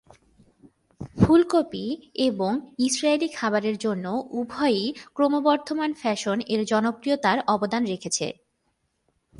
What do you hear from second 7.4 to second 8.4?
অবদান রেখেছে।